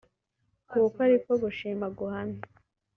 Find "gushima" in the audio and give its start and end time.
1.43-1.85